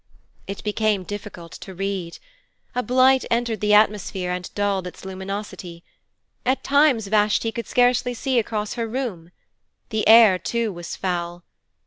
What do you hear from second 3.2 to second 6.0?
entered the atmosphere and dulled its luminosity.